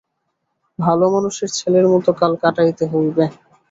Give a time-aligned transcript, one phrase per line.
[0.79, 3.25] ভালোমানুষের ছেলের মতো কাল কাটাইতে হইবে।